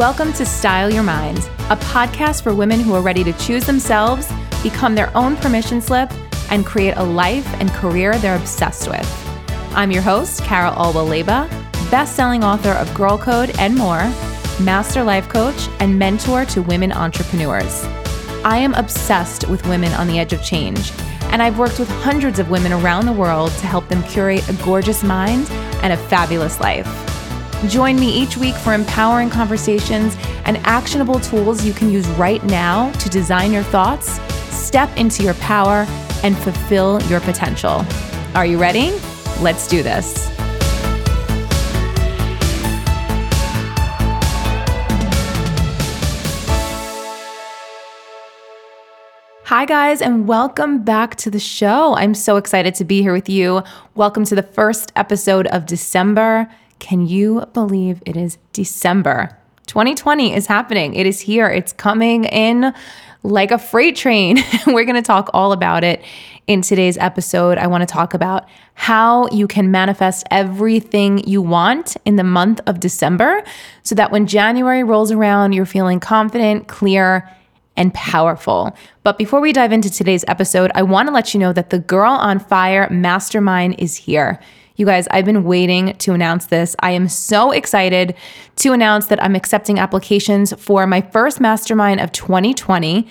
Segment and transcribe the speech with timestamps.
[0.00, 4.32] Welcome to Style Your Mind, a podcast for women who are ready to choose themselves,
[4.62, 6.10] become their own permission slip,
[6.50, 9.06] and create a life and career they're obsessed with.
[9.74, 11.50] I'm your host, Cara Alwill Leyba,
[11.90, 14.04] best-selling author of Girl Code and more,
[14.64, 17.84] master life coach, and mentor to women entrepreneurs.
[18.42, 20.92] I am obsessed with women on the edge of change,
[21.24, 24.54] and I've worked with hundreds of women around the world to help them curate a
[24.64, 25.50] gorgeous mind
[25.82, 27.09] and a fabulous life.
[27.68, 32.90] Join me each week for empowering conversations and actionable tools you can use right now
[32.92, 34.18] to design your thoughts,
[34.48, 35.84] step into your power,
[36.22, 37.84] and fulfill your potential.
[38.34, 38.92] Are you ready?
[39.42, 40.30] Let's do this.
[49.44, 51.94] Hi, guys, and welcome back to the show.
[51.96, 53.62] I'm so excited to be here with you.
[53.96, 56.48] Welcome to the first episode of December.
[56.80, 59.36] Can you believe it is December?
[59.66, 60.94] 2020 is happening.
[60.94, 61.48] It is here.
[61.48, 62.74] It's coming in
[63.22, 64.38] like a freight train.
[64.66, 66.02] We're going to talk all about it
[66.48, 67.58] in today's episode.
[67.58, 72.60] I want to talk about how you can manifest everything you want in the month
[72.66, 73.44] of December
[73.84, 77.30] so that when January rolls around, you're feeling confident, clear,
[77.76, 78.76] and powerful.
[79.04, 81.78] But before we dive into today's episode, I want to let you know that the
[81.78, 84.40] Girl on Fire Mastermind is here.
[84.80, 86.74] You guys, I've been waiting to announce this.
[86.80, 88.14] I am so excited
[88.56, 93.06] to announce that I'm accepting applications for my first mastermind of 2020.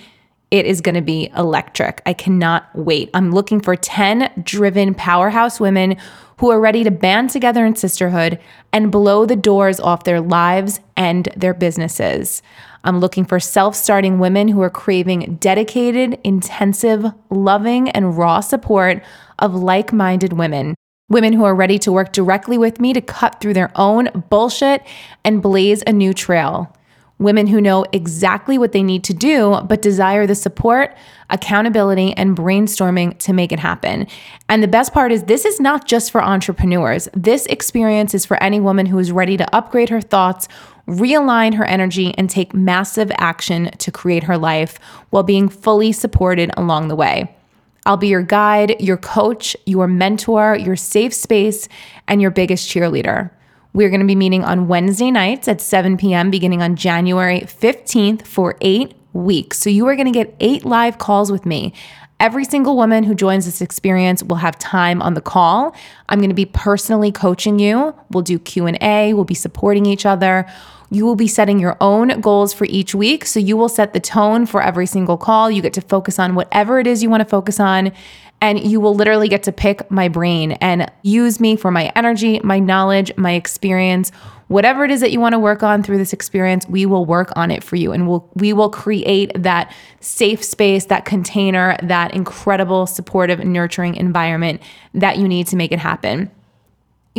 [0.50, 2.02] It is going to be electric.
[2.06, 3.08] I cannot wait.
[3.14, 5.96] I'm looking for 10 driven powerhouse women
[6.38, 8.40] who are ready to band together in sisterhood
[8.72, 12.42] and blow the doors off their lives and their businesses.
[12.82, 19.04] I'm looking for self starting women who are craving dedicated, intensive, loving, and raw support
[19.38, 20.74] of like minded women.
[21.10, 24.82] Women who are ready to work directly with me to cut through their own bullshit
[25.24, 26.74] and blaze a new trail.
[27.18, 30.96] Women who know exactly what they need to do, but desire the support,
[31.28, 34.06] accountability, and brainstorming to make it happen.
[34.48, 37.10] And the best part is, this is not just for entrepreneurs.
[37.12, 40.48] This experience is for any woman who is ready to upgrade her thoughts
[40.90, 44.78] realign her energy, and take massive action to create her life
[45.10, 47.34] while being fully supported along the way.
[47.86, 51.68] I'll be your guide, your coach, your mentor, your safe space,
[52.06, 53.30] and your biggest cheerleader.
[53.72, 58.26] We're going to be meeting on Wednesday nights at 7 p.m., beginning on January 15th
[58.26, 59.58] for eight weeks.
[59.58, 61.72] So you are going to get eight live calls with me.
[62.18, 65.74] Every single woman who joins this experience will have time on the call.
[66.08, 67.94] I'm going to be personally coaching you.
[68.10, 70.46] We'll do Q&A, we'll be supporting each other.
[70.90, 73.24] You will be setting your own goals for each week.
[73.24, 75.50] So you will set the tone for every single call.
[75.50, 77.92] You get to focus on whatever it is you want to focus on.
[78.42, 82.40] And you will literally get to pick my brain and use me for my energy,
[82.42, 84.10] my knowledge, my experience.
[84.48, 87.30] Whatever it is that you want to work on through this experience, we will work
[87.36, 92.14] on it for you and we'll we will create that safe space, that container, that
[92.14, 94.60] incredible supportive nurturing environment
[94.94, 96.30] that you need to make it happen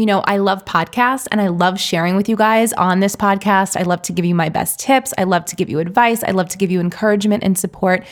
[0.01, 3.79] you know, I love podcasts and I love sharing with you guys on this podcast.
[3.79, 5.13] I love to give you my best tips.
[5.16, 6.23] I love to give you advice.
[6.23, 8.03] I love to give you encouragement and support.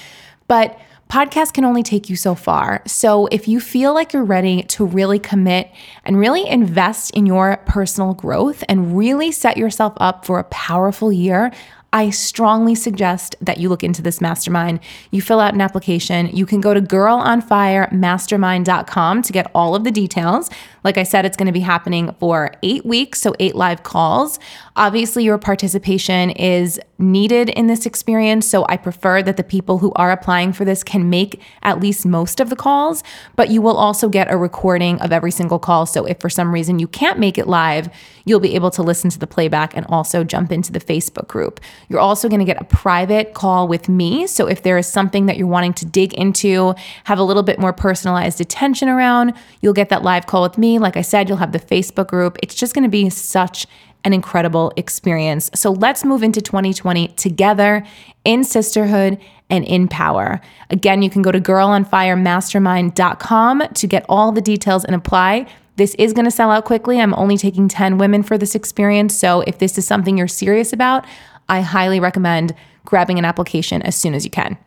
[0.48, 0.80] But
[1.10, 2.84] podcasts can only take you so far.
[2.86, 5.72] So if you feel like you're ready to really commit
[6.06, 11.12] and really invest in your personal growth and really set yourself up for a powerful
[11.12, 11.52] year,
[11.92, 14.80] I strongly suggest that you look into this mastermind.
[15.10, 16.28] You fill out an application.
[16.28, 20.52] You can go to girlonfiremastermind.com to get all of the details.
[20.84, 24.40] Like I said, it's going to be happening for eight weeks, so eight live calls.
[24.76, 29.92] Obviously, your participation is needed in this experience, so I prefer that the people who
[29.96, 33.04] are applying for this can make at least most of the calls,
[33.36, 35.86] but you will also get a recording of every single call.
[35.86, 37.90] So if for some reason you can't make it live,
[38.26, 41.60] you'll be able to listen to the playback and also jump into the Facebook group.
[41.88, 44.28] You're also going to get a private call with me.
[44.28, 46.76] So if there is something that you're wanting to dig into,
[47.06, 50.80] have a little bit more personalized attention around, you'll get that live call with me
[50.80, 52.38] like I said, you'll have the Facebook group.
[52.44, 53.66] It's just going to be such
[54.04, 55.50] an incredible experience.
[55.54, 57.84] So let's move into 2020 together
[58.24, 59.20] in sisterhood
[59.50, 60.40] and in power.
[60.70, 65.48] Again, you can go to girlonfiremastermind.com to get all the details and apply.
[65.76, 67.00] This is going to sell out quickly.
[67.00, 69.16] I'm only taking 10 women for this experience.
[69.16, 71.06] So if this is something you're serious about,
[71.48, 72.56] I highly recommend
[72.86, 74.58] grabbing an application as soon as you can.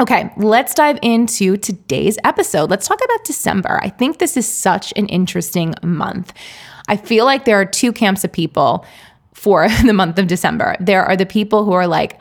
[0.00, 2.68] Okay, let's dive into today's episode.
[2.68, 3.78] Let's talk about December.
[3.80, 6.32] I think this is such an interesting month.
[6.88, 8.84] I feel like there are two camps of people
[9.34, 10.74] for the month of December.
[10.80, 12.18] There are the people who are like,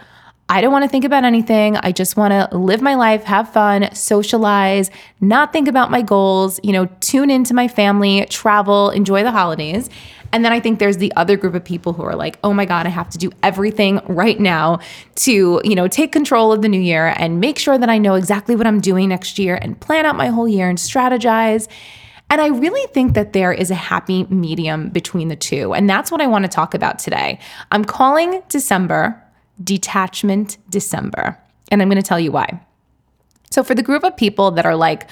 [0.49, 1.75] I don't want to think about anything.
[1.77, 6.59] I just want to live my life, have fun, socialize, not think about my goals,
[6.61, 9.89] you know, tune into my family, travel, enjoy the holidays.
[10.33, 12.65] And then I think there's the other group of people who are like, "Oh my
[12.65, 14.79] god, I have to do everything right now
[15.15, 18.15] to, you know, take control of the new year and make sure that I know
[18.15, 21.69] exactly what I'm doing next year and plan out my whole year and strategize."
[22.29, 25.73] And I really think that there is a happy medium between the two.
[25.75, 27.37] And that's what I want to talk about today.
[27.71, 29.21] I'm calling December
[29.63, 31.37] Detachment December.
[31.71, 32.59] And I'm going to tell you why.
[33.51, 35.07] So, for the group of people that are like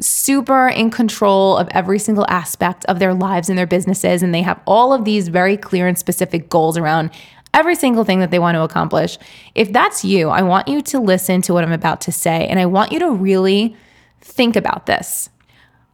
[0.00, 4.42] super in control of every single aspect of their lives and their businesses, and they
[4.42, 7.10] have all of these very clear and specific goals around
[7.54, 9.16] every single thing that they want to accomplish,
[9.54, 12.46] if that's you, I want you to listen to what I'm about to say.
[12.48, 13.76] And I want you to really
[14.20, 15.30] think about this.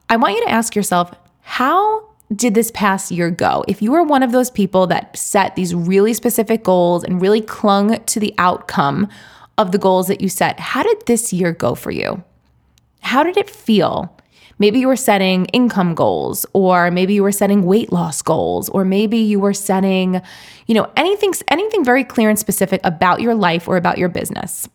[0.09, 1.13] I want you to ask yourself,
[1.43, 3.65] how did this past year go?
[3.69, 7.41] If you were one of those people that set these really specific goals and really
[7.43, 9.09] clung to the outcome
[9.59, 12.25] of the goals that you set, how did this year go for you?
[13.01, 14.17] How did it feel?
[14.59, 18.85] Maybe you were setting income goals, or maybe you were setting weight loss goals, or
[18.85, 20.21] maybe you were setting,
[20.67, 24.69] you know, anything anything very clear and specific about your life or about your business.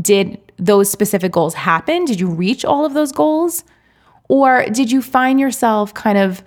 [0.00, 2.04] Did those specific goals happen?
[2.04, 3.64] Did you reach all of those goals?
[4.28, 6.42] Or did you find yourself kind of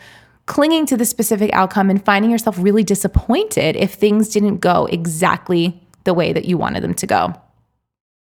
[0.46, 5.82] clinging to the specific outcome and finding yourself really disappointed if things didn't go exactly
[6.04, 7.34] the way that you wanted them to go.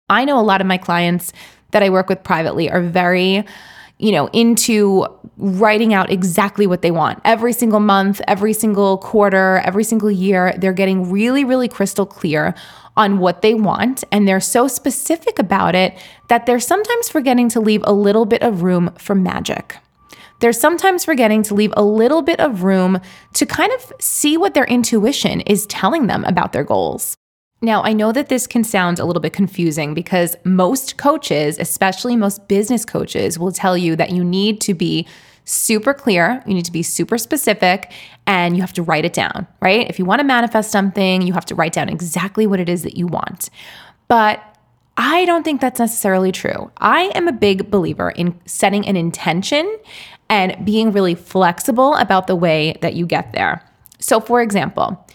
[0.09, 1.33] I know a lot of my clients
[1.71, 3.45] that I work with privately are very
[3.99, 7.19] you know, into writing out exactly what they want.
[7.25, 12.53] Every single month, every single quarter, every single year, they're getting really, really crystal clear
[12.95, 14.03] on what they want.
[14.11, 15.97] And they're so specific about it
[16.27, 19.77] that they're sometimes forgetting to leave a little bit of room for magic
[20.39, 22.99] they're sometimes forgetting to leave a little bit of room
[23.33, 27.17] to kind of see what their intuition is telling them about their goals.
[27.61, 32.15] Now, I know that this can sound a little bit confusing because most coaches, especially
[32.15, 35.07] most business coaches, will tell you that you need to be
[35.43, 37.91] super clear, you need to be super specific,
[38.27, 39.89] and you have to write it down, right?
[39.89, 42.83] If you want to manifest something, you have to write down exactly what it is
[42.83, 43.49] that you want.
[44.07, 44.43] But
[44.97, 46.69] I don't think that's necessarily true.
[46.77, 49.77] I am a big believer in setting an intention
[50.29, 53.63] and being really flexible about the way that you get there.
[53.99, 55.07] So, for example,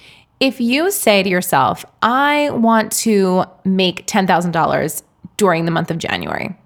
[0.42, 5.02] if you say to yourself, I want to make $10,000
[5.36, 6.56] during the month of January,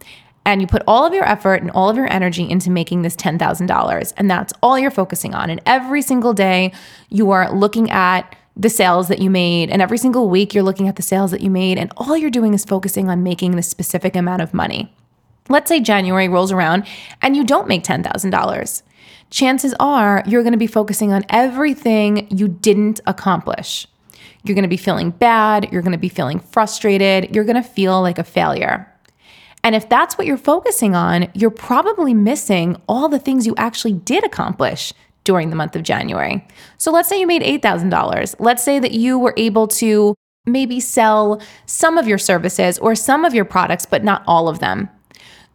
[0.46, 3.14] and you put all of your effort and all of your energy into making this
[3.14, 5.50] $10,000, and that's all you're focusing on.
[5.50, 6.72] And every single day,
[7.10, 10.88] you are looking at the sales that you made, and every single week, you're looking
[10.88, 13.68] at the sales that you made, and all you're doing is focusing on making this
[13.68, 14.90] specific amount of money.
[15.50, 16.86] Let's say January rolls around
[17.22, 18.82] and you don't make $10,000.
[19.30, 23.86] Chances are you're going to be focusing on everything you didn't accomplish.
[24.44, 25.72] You're going to be feeling bad.
[25.72, 27.34] You're going to be feeling frustrated.
[27.34, 28.92] You're going to feel like a failure.
[29.64, 33.94] And if that's what you're focusing on, you're probably missing all the things you actually
[33.94, 34.92] did accomplish
[35.24, 36.46] during the month of January.
[36.78, 38.36] So let's say you made $8,000.
[38.38, 40.14] Let's say that you were able to
[40.44, 44.60] maybe sell some of your services or some of your products, but not all of
[44.60, 44.88] them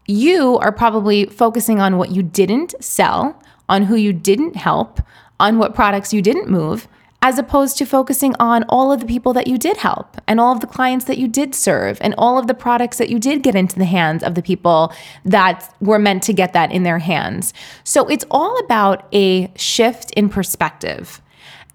[0.07, 5.01] you are probably focusing on what you didn't sell, on who you didn't help,
[5.39, 6.87] on what products you didn't move,
[7.21, 10.53] as opposed to focusing on all of the people that you did help and all
[10.53, 13.43] of the clients that you did serve and all of the products that you did
[13.43, 14.91] get into the hands of the people
[15.23, 17.53] that were meant to get that in their hands.
[17.83, 21.21] So it's all about a shift in perspective.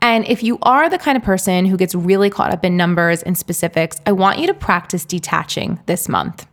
[0.02, 3.23] And if you are the kind of person who gets really caught up in numbers
[3.23, 6.47] and specifics, I want you to practice detaching this month.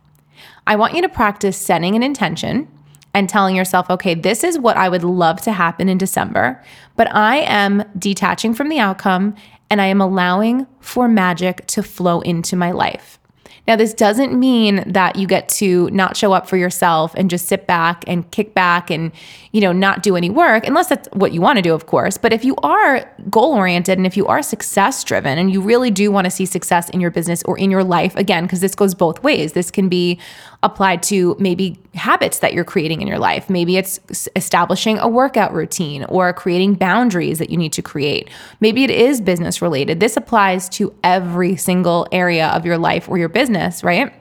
[0.66, 2.68] I want you to practice setting an intention
[3.14, 6.62] and telling yourself, okay, this is what I would love to happen in December,
[6.96, 9.36] but I am detaching from the outcome
[9.70, 13.18] and I am allowing for magic to flow into my life.
[13.66, 17.46] Now, this doesn't mean that you get to not show up for yourself and just
[17.46, 19.10] sit back and kick back and,
[19.52, 22.18] you know, not do any work, unless that's what you want to do, of course.
[22.18, 25.90] But if you are goal oriented and if you are success driven and you really
[25.90, 28.74] do want to see success in your business or in your life, again, because this
[28.74, 30.20] goes both ways, this can be
[30.62, 33.48] applied to maybe habits that you're creating in your life.
[33.48, 34.00] Maybe it's
[34.34, 38.28] establishing a workout routine or creating boundaries that you need to create.
[38.60, 40.00] Maybe it is business related.
[40.00, 44.12] This applies to every single area of your life or your business, right?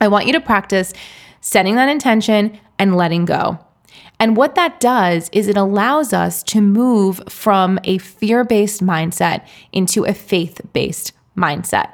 [0.00, 0.92] I want you to practice
[1.40, 3.58] setting that intention and letting go.
[4.18, 9.46] And what that does is it allows us to move from a fear based mindset
[9.72, 11.90] into a faith based mindset.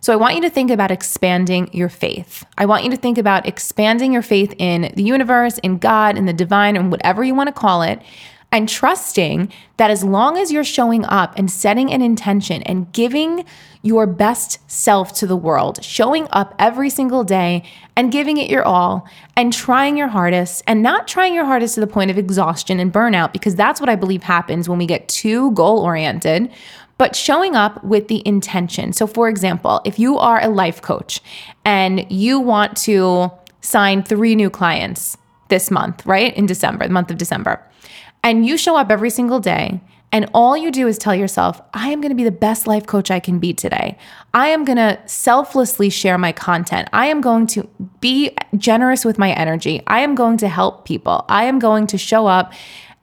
[0.00, 2.44] So I want you to think about expanding your faith.
[2.58, 6.26] I want you to think about expanding your faith in the universe, in God, in
[6.26, 8.02] the divine, and whatever you want to call it.
[8.52, 13.44] And trusting that as long as you're showing up and setting an intention and giving
[13.82, 17.64] your best self to the world, showing up every single day
[17.96, 21.80] and giving it your all and trying your hardest and not trying your hardest to
[21.80, 25.08] the point of exhaustion and burnout, because that's what I believe happens when we get
[25.08, 26.52] too goal oriented
[26.98, 28.92] but showing up with the intention.
[28.92, 31.20] So, for example, if you are a life coach
[31.64, 35.16] and you want to sign three new clients
[35.48, 36.32] this month, right?
[36.36, 37.60] In December, the month of December,
[38.22, 39.80] and you show up every single day
[40.12, 42.86] and all you do is tell yourself, I am going to be the best life
[42.86, 43.96] coach I can be today.
[44.34, 46.88] I am going to selflessly share my content.
[46.92, 47.66] I am going to
[48.00, 49.82] be generous with my energy.
[49.86, 51.24] I am going to help people.
[51.30, 52.52] I am going to show up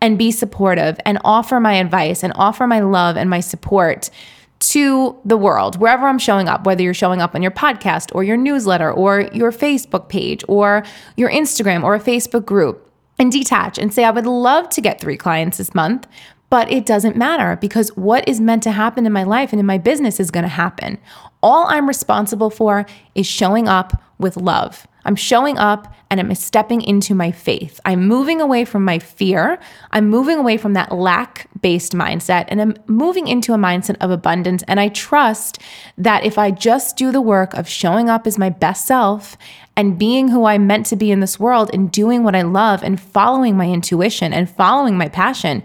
[0.01, 4.11] and be supportive and offer my advice and offer my love and my support
[4.59, 8.23] to the world, wherever I'm showing up, whether you're showing up on your podcast or
[8.23, 10.83] your newsletter or your Facebook page or
[11.15, 12.88] your Instagram or a Facebook group,
[13.19, 16.07] and detach and say, I would love to get three clients this month,
[16.49, 19.65] but it doesn't matter because what is meant to happen in my life and in
[19.65, 20.97] my business is going to happen.
[21.43, 24.88] All I'm responsible for is showing up with love.
[25.05, 27.79] I'm showing up and I'm stepping into my faith.
[27.85, 29.59] I'm moving away from my fear.
[29.91, 34.11] I'm moving away from that lack based mindset and I'm moving into a mindset of
[34.11, 34.63] abundance.
[34.67, 35.59] And I trust
[35.97, 39.38] that if I just do the work of showing up as my best self
[39.79, 42.83] and being who I'm meant to be in this world and doing what I love
[42.83, 45.63] and following my intuition and following my passion,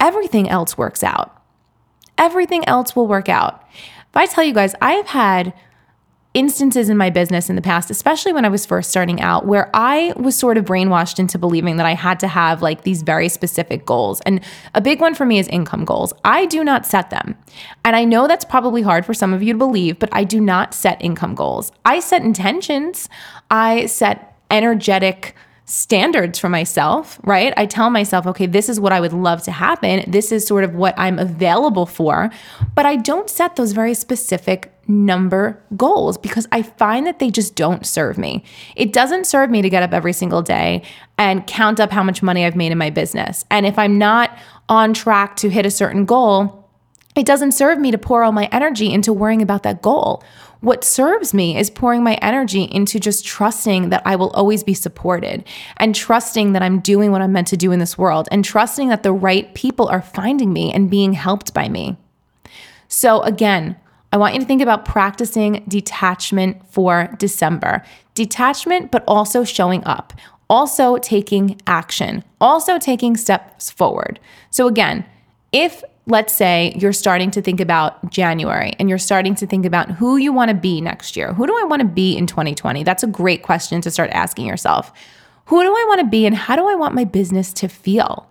[0.00, 1.42] everything else works out.
[2.16, 3.62] Everything else will work out.
[3.74, 5.52] If I tell you guys, I have had
[6.32, 9.68] instances in my business in the past, especially when I was first starting out, where
[9.74, 13.28] I was sort of brainwashed into believing that I had to have like these very
[13.28, 14.20] specific goals.
[14.20, 14.40] And
[14.74, 16.12] a big one for me is income goals.
[16.24, 17.36] I do not set them.
[17.84, 20.40] And I know that's probably hard for some of you to believe, but I do
[20.40, 21.72] not set income goals.
[21.84, 23.08] I set intentions,
[23.50, 25.34] I set energetic
[25.64, 27.54] standards for myself, right?
[27.56, 30.04] I tell myself, okay, this is what I would love to happen.
[30.10, 32.30] This is sort of what I'm available for.
[32.74, 37.54] But I don't set those very specific number goals because I find that they just
[37.54, 38.44] don't serve me.
[38.76, 40.82] It doesn't serve me to get up every single day
[41.16, 43.44] and count up how much money I've made in my business.
[43.50, 44.36] And if I'm not
[44.68, 46.68] on track to hit a certain goal,
[47.16, 50.22] it doesn't serve me to pour all my energy into worrying about that goal.
[50.60, 54.74] What serves me is pouring my energy into just trusting that I will always be
[54.74, 55.44] supported
[55.78, 58.88] and trusting that I'm doing what I'm meant to do in this world and trusting
[58.90, 61.96] that the right people are finding me and being helped by me.
[62.88, 63.76] So, again,
[64.12, 67.84] I want you to think about practicing detachment for December.
[68.14, 70.12] Detachment, but also showing up,
[70.48, 74.18] also taking action, also taking steps forward.
[74.50, 75.04] So, again,
[75.52, 79.90] if let's say you're starting to think about January and you're starting to think about
[79.92, 81.32] who you want to be next year.
[81.32, 82.82] Who do I want to be in 2020?
[82.82, 84.92] That's a great question to start asking yourself.
[85.46, 88.28] Who do I want to be and how do I want my business to feel?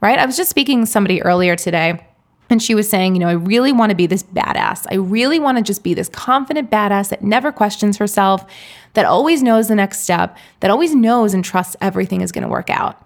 [0.00, 0.18] Right?
[0.18, 2.06] I was just speaking to somebody earlier today
[2.50, 4.84] and she was saying, you know, I really want to be this badass.
[4.90, 8.44] I really want to just be this confident badass that never questions herself,
[8.94, 12.48] that always knows the next step, that always knows and trusts everything is going to
[12.48, 13.00] work out.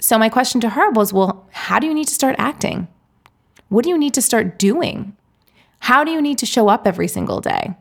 [0.00, 2.88] So my question to her was, well, how do you need to start acting?
[3.68, 5.16] What do you need to start doing?
[5.78, 7.74] How do you need to show up every single day?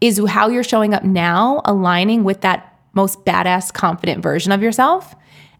[0.00, 5.14] Is how you're showing up now aligning with that most badass, confident version of yourself?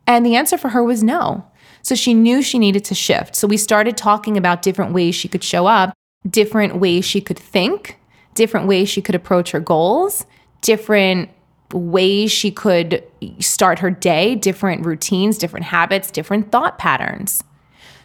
[0.06, 1.46] And the answer for her was no.
[1.84, 3.36] So she knew she needed to shift.
[3.36, 5.94] So we started talking about different ways she could show up,
[6.28, 7.98] different ways she could think,
[8.34, 10.24] different ways she could approach her goals,
[10.62, 11.28] different
[11.72, 13.04] ways she could
[13.38, 17.44] start her day, different routines, different habits, different thought patterns.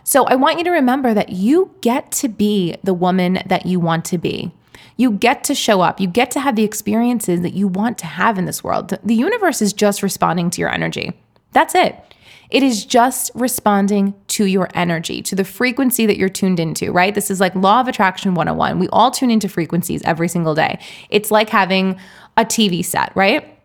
[0.03, 3.79] So I want you to remember that you get to be the woman that you
[3.79, 4.51] want to be.
[4.98, 6.01] You get to show up.
[6.01, 8.98] You get to have the experiences that you want to have in this world.
[9.03, 11.13] The universe is just responding to your energy.
[11.53, 11.95] That's it.
[12.49, 17.13] It is just responding to your energy, to the frequency that you're tuned into, right?
[17.13, 18.79] This is like law of attraction 101.
[18.79, 20.79] We all tune into frequencies every single day.
[21.09, 21.99] It's like having
[22.37, 23.55] a TV set, right?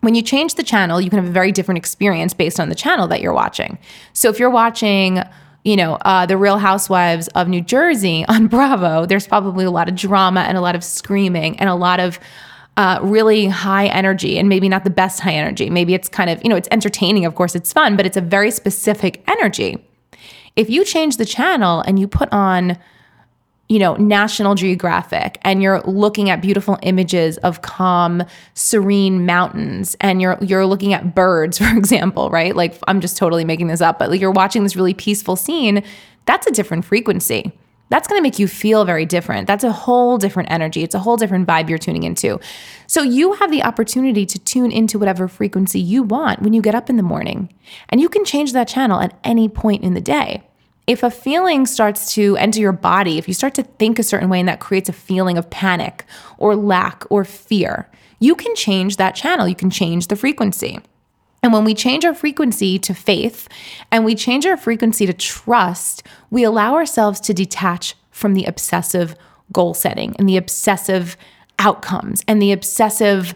[0.00, 2.74] When you change the channel, you can have a very different experience based on the
[2.74, 3.78] channel that you're watching.
[4.12, 5.22] So if you're watching
[5.64, 9.88] you know, uh, the Real Housewives of New Jersey on Bravo, there's probably a lot
[9.88, 12.18] of drama and a lot of screaming and a lot of
[12.76, 15.68] uh, really high energy and maybe not the best high energy.
[15.68, 18.22] Maybe it's kind of, you know, it's entertaining, of course, it's fun, but it's a
[18.22, 19.84] very specific energy.
[20.56, 22.78] If you change the channel and you put on,
[23.68, 28.22] you know, National Geographic and you're looking at beautiful images of calm,
[28.54, 32.54] serene mountains and you're you're looking at birds, for example, right?
[32.54, 35.82] Like I'm just totally making this up, but like you're watching this really peaceful scene,
[36.26, 37.52] that's a different frequency.
[37.92, 39.46] That's going to make you feel very different.
[39.46, 40.82] That's a whole different energy.
[40.82, 42.40] It's a whole different vibe you're tuning into.
[42.86, 46.74] So you have the opportunity to tune into whatever frequency you want when you get
[46.74, 47.52] up in the morning.
[47.90, 50.42] And you can change that channel at any point in the day.
[50.86, 54.30] If a feeling starts to enter your body, if you start to think a certain
[54.30, 56.06] way and that creates a feeling of panic
[56.38, 59.46] or lack or fear, you can change that channel.
[59.46, 60.80] You can change the frequency.
[61.44, 63.48] And when we change our frequency to faith
[63.90, 69.16] and we change our frequency to trust, we allow ourselves to detach from the obsessive
[69.50, 71.16] goal setting and the obsessive
[71.58, 73.34] outcomes and the obsessive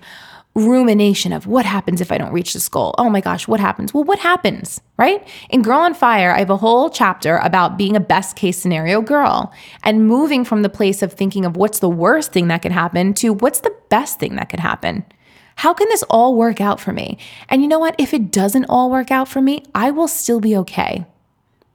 [0.54, 2.94] rumination of what happens if I don't reach this goal?
[2.96, 3.92] Oh my gosh, what happens?
[3.92, 5.26] Well, what happens, right?
[5.50, 9.02] In Girl on Fire, I have a whole chapter about being a best case scenario
[9.02, 12.72] girl and moving from the place of thinking of what's the worst thing that could
[12.72, 15.04] happen to what's the best thing that could happen.
[15.56, 17.18] How can this all work out for me?
[17.48, 17.94] And you know what?
[17.98, 21.06] If it doesn't all work out for me, I will still be okay.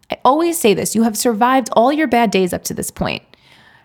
[0.10, 3.24] I always say this you have survived all your bad days up to this point.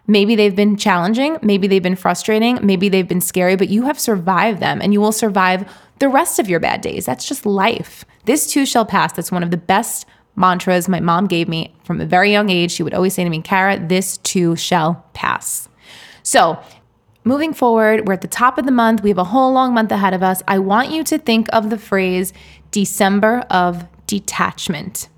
[0.07, 3.99] Maybe they've been challenging, maybe they've been frustrating, maybe they've been scary, but you have
[3.99, 7.07] survived them and you will survive the rest of your bad days.
[7.07, 8.05] That's just life.
[8.25, 9.13] This too shall pass.
[9.13, 12.71] That's one of the best mantras my mom gave me from a very young age.
[12.71, 15.69] She would always say to me, Cara, this too shall pass.
[16.23, 16.59] So,
[17.27, 19.03] moving forward, we're at the top of the month.
[19.03, 20.43] We have a whole long month ahead of us.
[20.47, 22.33] I want you to think of the phrase
[22.71, 25.09] December of detachment.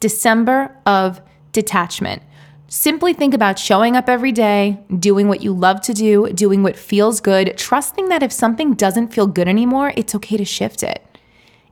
[0.00, 1.20] December of
[1.52, 2.22] detachment.
[2.66, 6.76] Simply think about showing up every day, doing what you love to do, doing what
[6.76, 11.06] feels good, trusting that if something doesn't feel good anymore, it's okay to shift it.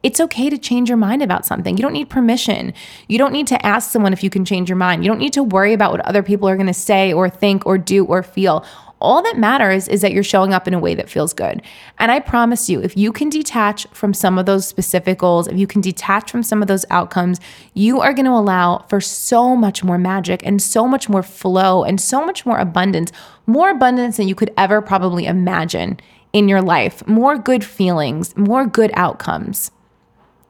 [0.02, 1.76] It's okay to change your mind about something.
[1.76, 2.75] You don't need permission.
[3.09, 5.05] You don't need to ask someone if you can change your mind.
[5.05, 7.64] You don't need to worry about what other people are going to say or think
[7.67, 8.64] or do or feel
[9.02, 11.61] all that matters is that you're showing up in a way that feels good.
[11.99, 15.59] And I promise you, if you can detach from some of those specific goals, if
[15.59, 17.40] you can detach from some of those outcomes,
[17.75, 21.85] you are going to allow for so much more magic and so much more flow
[21.85, 23.12] and so much more abundance,
[23.47, 25.99] more abundance than you could ever probably imagine
[26.32, 29.71] in your life, more good feelings, more good outcomes.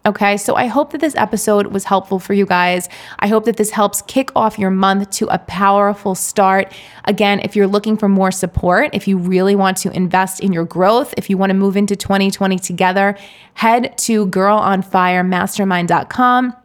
[0.05, 2.89] Okay, so I hope that this episode was helpful for you guys.
[3.21, 6.73] I hope that this helps kick off your month to a powerful start.
[7.05, 10.65] Again, if you're looking for more support, if you really want to invest in your
[10.65, 13.17] growth, if you want to move into 2020 together,
[13.55, 16.57] head to girlonfiremastermind.com.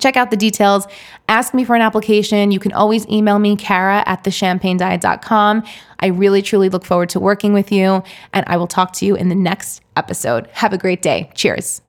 [0.00, 0.88] Check out the details.
[1.28, 2.50] Ask me for an application.
[2.50, 5.64] You can always email me, Cara at thechampagnediet.com.
[6.00, 8.02] I really, truly look forward to working with you,
[8.34, 10.48] and I will talk to you in the next episode.
[10.52, 11.30] Have a great day.
[11.34, 11.80] Cheers.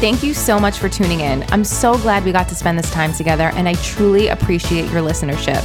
[0.00, 1.44] Thank you so much for tuning in.
[1.50, 5.02] I'm so glad we got to spend this time together, and I truly appreciate your
[5.02, 5.62] listenership.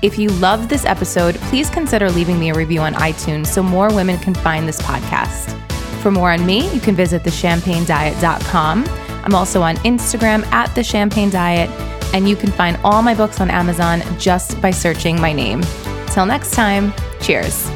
[0.00, 3.92] If you loved this episode, please consider leaving me a review on iTunes so more
[3.92, 5.54] women can find this podcast.
[6.00, 8.84] For more on me, you can visit thechampagnediet.com.
[9.22, 11.68] I'm also on Instagram at the Champagne Diet,
[12.14, 15.62] and you can find all my books on Amazon just by searching my name.
[16.06, 17.70] Till next time, cheers.